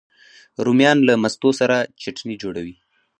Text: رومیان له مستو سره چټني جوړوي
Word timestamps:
رومیان 0.65 0.97
له 1.07 1.13
مستو 1.23 1.49
سره 1.59 1.77
چټني 2.01 2.35
جوړوي 2.43 2.75